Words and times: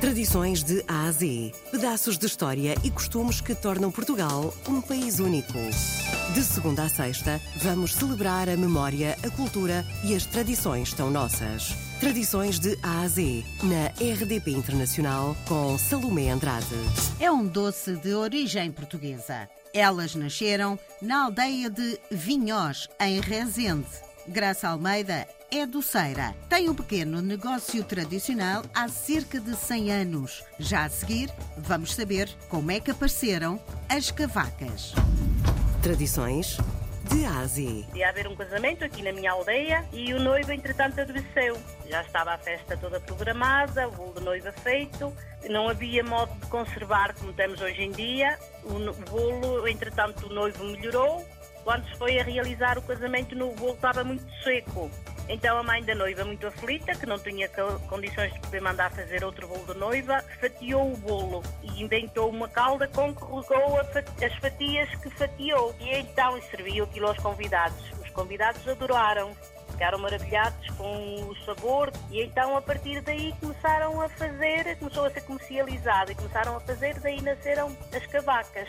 Tradições 0.00 0.62
de 0.62 0.84
A 0.86 1.06
a 1.06 1.10
Z. 1.10 1.52
Pedaços 1.72 2.16
de 2.16 2.24
história 2.24 2.76
e 2.84 2.90
costumes 2.90 3.40
que 3.40 3.52
tornam 3.52 3.90
Portugal 3.90 4.54
um 4.68 4.80
país 4.80 5.18
único. 5.18 5.58
De 6.32 6.44
segunda 6.44 6.84
a 6.84 6.88
sexta, 6.88 7.40
vamos 7.56 7.94
celebrar 7.94 8.48
a 8.48 8.56
memória, 8.56 9.16
a 9.24 9.30
cultura 9.30 9.84
e 10.04 10.14
as 10.14 10.24
tradições 10.24 10.92
tão 10.92 11.10
nossas. 11.10 11.74
Tradições 11.98 12.60
de 12.60 12.78
A 12.80 13.00
a 13.00 13.08
Z, 13.08 13.42
na 13.64 13.88
RDP 13.88 14.52
Internacional, 14.52 15.36
com 15.48 15.76
Salomé 15.76 16.30
Andrade. 16.30 16.66
É 17.18 17.28
um 17.28 17.44
doce 17.44 17.96
de 17.96 18.14
origem 18.14 18.70
portuguesa. 18.70 19.48
Elas 19.74 20.14
nasceram 20.14 20.78
na 21.02 21.24
aldeia 21.24 21.68
de 21.68 21.98
Vinhós, 22.08 22.88
em 23.00 23.20
Rezende. 23.20 23.88
Graça 24.28 24.68
Almeida 24.68 25.26
é 25.50 25.66
doceira. 25.66 26.34
Tem 26.48 26.68
um 26.68 26.74
pequeno 26.74 27.22
negócio 27.22 27.82
tradicional 27.84 28.62
há 28.74 28.88
cerca 28.88 29.40
de 29.40 29.54
100 29.56 29.92
anos. 29.92 30.44
Já 30.58 30.84
a 30.84 30.88
seguir, 30.88 31.30
vamos 31.56 31.94
saber 31.94 32.28
como 32.48 32.70
é 32.70 32.80
que 32.80 32.90
apareceram 32.90 33.60
as 33.88 34.10
cavacas. 34.10 34.92
Tradições 35.82 36.58
de 37.04 37.24
A 37.24 37.40
a 37.40 37.46
Z. 37.46 37.86
Ia 37.94 38.10
haver 38.10 38.28
um 38.28 38.36
casamento 38.36 38.84
aqui 38.84 39.02
na 39.02 39.12
minha 39.12 39.32
aldeia 39.32 39.84
e 39.92 40.12
o 40.12 40.20
noivo, 40.20 40.52
entretanto, 40.52 41.00
adoeceu. 41.00 41.56
Já 41.88 42.02
estava 42.02 42.34
a 42.34 42.38
festa 42.38 42.76
toda 42.76 43.00
programada, 43.00 43.88
o 43.88 43.92
bolo 43.92 44.14
de 44.14 44.20
noiva 44.20 44.52
feito. 44.52 45.12
Não 45.48 45.68
havia 45.68 46.04
modo 46.04 46.34
de 46.38 46.46
conservar 46.48 47.14
como 47.14 47.32
temos 47.32 47.60
hoje 47.60 47.82
em 47.82 47.92
dia. 47.92 48.38
O 48.64 48.92
bolo, 49.10 49.66
entretanto, 49.66 50.26
o 50.26 50.34
noivo 50.34 50.62
melhorou. 50.64 51.26
Quando 51.64 51.88
se 51.88 51.96
foi 51.96 52.18
a 52.18 52.22
realizar 52.22 52.76
o 52.76 52.82
casamento, 52.82 53.34
no 53.34 53.52
bolo 53.54 53.74
estava 53.74 54.04
muito 54.04 54.24
seco. 54.42 54.90
Então 55.28 55.58
a 55.58 55.62
mãe 55.62 55.82
da 55.84 55.94
noiva, 55.94 56.24
muito 56.24 56.46
aflita, 56.46 56.94
que 56.94 57.04
não 57.04 57.18
tinha 57.18 57.48
co- 57.48 57.78
condições 57.88 58.32
de 58.32 58.40
poder 58.40 58.62
mandar 58.62 58.90
fazer 58.90 59.22
outro 59.22 59.46
bolo 59.46 59.74
de 59.74 59.78
noiva, 59.78 60.24
fatiou 60.40 60.92
o 60.92 60.96
bolo 60.96 61.42
e 61.62 61.82
inventou 61.82 62.30
uma 62.30 62.48
calda 62.48 62.88
com 62.88 63.14
que 63.14 63.22
regou 63.24 63.78
as 63.78 64.34
fatias 64.40 64.88
que 64.96 65.10
fatiou. 65.10 65.74
E 65.80 65.94
então 65.96 66.40
serviu 66.50 66.84
aquilo 66.84 67.08
aos 67.08 67.18
convidados. 67.18 67.78
Os 68.02 68.10
convidados 68.10 68.66
adoraram. 68.66 69.36
Ficaram 69.70 69.98
maravilhados 69.98 70.68
com 70.70 71.28
o 71.28 71.36
sabor 71.44 71.92
e 72.10 72.20
então 72.22 72.56
a 72.56 72.60
partir 72.60 73.00
daí 73.02 73.32
começaram 73.38 74.00
a 74.00 74.08
fazer, 74.08 74.76
começou 74.76 75.04
a 75.04 75.10
ser 75.10 75.20
comercializado 75.20 76.10
e 76.10 76.14
começaram 76.16 76.56
a 76.56 76.60
fazer, 76.60 76.98
daí 76.98 77.20
nasceram 77.22 77.76
as 77.94 78.06
cavacas. 78.06 78.68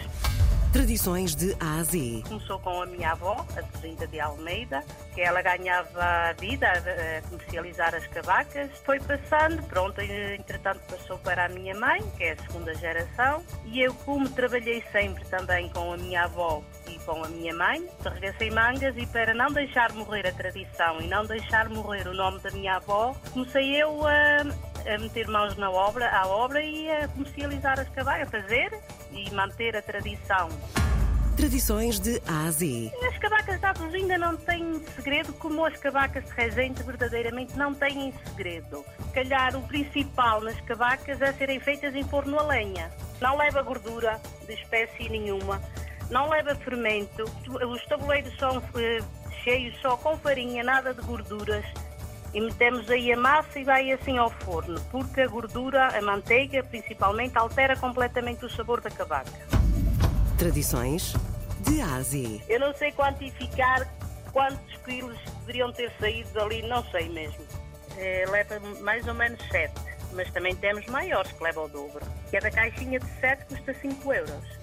Tradições 0.72 1.36
de 1.36 1.56
A 1.60 1.80
a 1.80 1.84
Z. 1.84 2.22
Começou 2.28 2.60
com 2.60 2.84
a 2.84 2.86
minha 2.86 3.14
avó, 3.14 3.44
a 3.58 3.64
Teresinha 3.64 4.06
de 4.06 4.20
Almeida, 4.20 4.84
que 5.16 5.22
ela 5.22 5.42
ganhava 5.42 6.32
vida 6.40 6.68
a 6.72 7.28
comercializar 7.28 7.96
as 7.96 8.06
cavacas. 8.06 8.70
Foi 8.86 9.00
passando, 9.00 9.64
pronto, 9.64 10.00
entretanto 10.00 10.80
passou 10.88 11.18
para 11.18 11.46
a 11.46 11.50
minha 11.50 11.74
mãe, 11.74 12.04
que 12.16 12.24
é 12.24 12.34
a 12.34 12.38
segunda 12.44 12.76
geração. 12.76 13.44
E 13.66 13.82
eu, 13.82 13.96
como 14.06 14.30
trabalhei 14.30 14.84
sempre 14.92 15.26
também 15.26 15.70
com 15.70 15.94
a 15.94 15.98
minha 15.98 16.26
avó 16.26 16.62
e 16.88 17.00
com 17.00 17.24
a 17.24 17.28
minha 17.30 17.56
mãe, 17.56 17.88
arregacei 18.06 18.52
mangas 18.52 18.96
e 18.96 19.08
para 19.08 19.34
não 19.34 19.52
deixar 19.52 19.92
morrer 19.94 20.28
a 20.28 20.32
tradição 20.32 21.02
e 21.02 21.08
não 21.08 21.26
deixar 21.26 21.68
morrer 21.68 22.08
o 22.08 22.14
nome 22.14 22.40
da 22.42 22.52
minha 22.52 22.76
avó, 22.76 23.16
comecei 23.34 23.76
eu 23.76 24.06
a, 24.06 24.42
a 24.94 24.98
meter 25.00 25.28
mãos 25.30 25.58
na 25.58 25.72
obra, 25.72 26.08
à 26.12 26.28
obra 26.28 26.62
e 26.62 26.92
a 26.92 27.08
comercializar 27.08 27.80
as 27.80 27.90
cavacas, 27.90 28.28
a 28.28 28.32
fazer 28.42 28.80
e 29.12 29.30
manter 29.34 29.76
a 29.76 29.82
tradição. 29.82 30.50
Tradições 31.36 32.00
de 32.00 32.22
A 32.28 32.48
a 32.48 32.52
Z. 32.52 32.92
As 33.08 33.18
cavacas 33.18 33.60
de 33.60 33.66
Atos 33.66 33.94
ainda 33.94 34.18
não 34.18 34.36
têm 34.36 34.84
segredo, 34.94 35.32
como 35.34 35.66
as 35.66 35.78
cavacas 35.78 36.26
de 36.26 36.32
Rezende 36.32 36.84
verdadeiramente 36.84 37.58
não 37.58 37.74
têm 37.74 38.14
segredo. 38.26 38.84
Se 39.06 39.14
calhar 39.14 39.56
o 39.56 39.62
principal 39.62 40.42
nas 40.42 40.60
cavacas 40.62 41.22
é 41.22 41.32
serem 41.32 41.60
feitas 41.62 41.96
em 41.96 42.04
forno 42.04 42.38
a 42.38 42.44
lenha. 42.44 42.92
Não 43.22 43.38
leva 43.38 43.62
gordura 43.62 44.20
de 44.46 44.54
espécie 44.54 45.08
nenhuma, 45.08 45.62
não 46.10 46.28
leva 46.28 46.56
fermento, 46.56 47.24
os 47.24 47.86
tabuleiros 47.86 48.36
são 48.38 48.62
eh, 48.76 49.00
cheios 49.44 49.80
só 49.82 49.96
com 49.96 50.18
farinha, 50.18 50.64
nada 50.64 50.94
de 50.94 51.02
gorduras. 51.02 51.66
E 52.34 52.40
metemos 52.40 52.90
aí 52.90 53.12
a 53.12 53.18
massa 53.18 53.60
e 53.60 53.64
vai 53.64 53.92
assim 53.92 54.18
ao 54.18 54.30
forno, 54.30 54.80
porque 54.92 55.22
a 55.22 55.28
gordura, 55.28 55.98
a 55.98 56.02
manteiga 56.02 56.64
principalmente, 56.64 57.38
altera 57.38 57.76
completamente 57.76 58.46
o 58.46 58.50
sabor 58.50 58.82
da 58.82 58.90
cavaca. 58.90 59.32
Tradições 60.38 61.14
de 61.62 61.82
A 61.82 61.96
a 61.96 62.02
Z. 62.02 62.42
Eu 62.48 62.60
não 62.60 62.74
sei 62.74 62.92
quantificar 62.92 63.92
quantos 64.32 64.78
quilos 64.86 65.18
deveriam 65.40 65.72
ter 65.74 65.92
saído 66.00 66.30
dali, 66.32 66.62
não 66.62 66.84
sei 66.92 67.10
mesmo. 67.10 67.44
Eh, 67.98 68.26
leva 68.30 68.60
mais 68.82 69.06
ou 69.08 69.14
menos 69.14 69.40
7, 69.52 69.74
mas 70.14 70.32
também 70.32 70.56
temos 70.56 70.86
maiores 70.86 71.32
que 71.32 71.44
levam 71.44 71.66
o 71.66 71.68
dobro. 71.68 72.06
Cada 72.32 72.50
caixinha 72.52 73.00
de 73.00 73.10
7 73.20 73.46
custa 73.46 73.74
5 73.74 74.14
euros. 74.14 74.60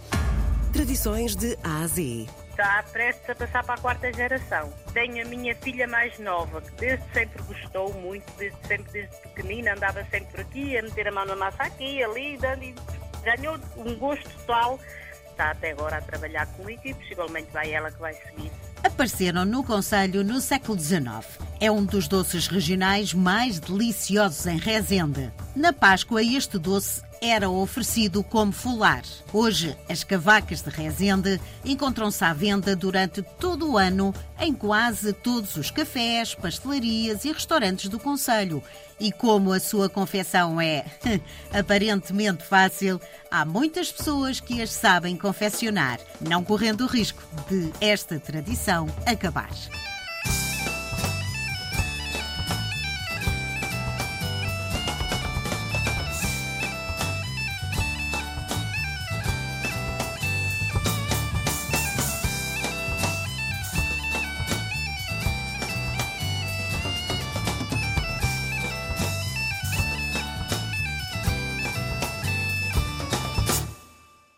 Tradições 0.72 1.34
de 1.34 1.59
A 1.65 1.83
a 1.83 1.87
Z. 1.87 2.27
Está 2.56 2.82
prestes 2.90 3.28
a 3.28 3.34
passar 3.34 3.62
para 3.64 3.74
a 3.74 3.78
quarta 3.78 4.10
geração. 4.10 4.72
Tenho 4.94 5.26
a 5.26 5.28
minha 5.28 5.54
filha 5.56 5.86
mais 5.86 6.18
nova, 6.18 6.62
que 6.62 6.70
desde 6.76 7.04
sempre 7.12 7.42
gostou 7.42 7.92
muito, 7.92 8.24
desde 8.38 8.58
sempre, 8.66 8.92
desde 8.92 9.14
pequenina, 9.14 9.74
andava 9.74 10.02
sempre 10.10 10.30
por 10.30 10.40
aqui, 10.40 10.78
a 10.78 10.82
meter 10.82 11.06
a 11.08 11.12
mão 11.12 11.26
na 11.26 11.36
massa 11.36 11.64
aqui, 11.64 12.02
ali, 12.02 12.38
dando, 12.38 12.62
e 12.62 12.74
ganhou 13.22 13.58
um 13.76 13.94
gosto 13.96 14.26
total. 14.38 14.80
Está 15.28 15.50
até 15.50 15.72
agora 15.72 15.98
a 15.98 16.00
trabalhar 16.00 16.46
comigo 16.46 16.80
e 16.82 16.94
possivelmente 16.94 17.50
vai 17.52 17.70
ela 17.70 17.90
que 17.90 18.00
vai 18.00 18.14
seguir. 18.14 18.50
Apareceram 18.82 19.44
no 19.44 19.62
Conselho 19.62 20.24
no 20.24 20.40
século 20.40 20.78
XIX. 20.78 21.45
É 21.58 21.70
um 21.70 21.84
dos 21.84 22.06
doces 22.06 22.48
regionais 22.48 23.14
mais 23.14 23.58
deliciosos 23.58 24.44
em 24.46 24.58
Rezende. 24.58 25.32
Na 25.54 25.72
Páscoa, 25.72 26.22
este 26.22 26.58
doce 26.58 27.00
era 27.18 27.48
oferecido 27.48 28.22
como 28.22 28.52
fular. 28.52 29.02
Hoje, 29.32 29.74
as 29.88 30.04
cavacas 30.04 30.60
de 30.60 30.68
Rezende 30.68 31.40
encontram-se 31.64 32.22
à 32.22 32.34
venda 32.34 32.76
durante 32.76 33.22
todo 33.22 33.70
o 33.70 33.78
ano 33.78 34.14
em 34.38 34.52
quase 34.52 35.14
todos 35.14 35.56
os 35.56 35.70
cafés, 35.70 36.34
pastelarias 36.34 37.24
e 37.24 37.32
restaurantes 37.32 37.88
do 37.88 37.98
Conselho. 37.98 38.62
E 39.00 39.10
como 39.10 39.50
a 39.50 39.58
sua 39.58 39.88
confecção 39.88 40.60
é 40.60 40.84
aparentemente 41.58 42.44
fácil, 42.44 43.00
há 43.30 43.46
muitas 43.46 43.90
pessoas 43.90 44.40
que 44.40 44.60
as 44.60 44.70
sabem 44.70 45.16
confeccionar, 45.16 45.98
não 46.20 46.44
correndo 46.44 46.82
o 46.82 46.86
risco 46.86 47.22
de 47.48 47.72
esta 47.80 48.20
tradição 48.20 48.86
acabar. 49.06 49.50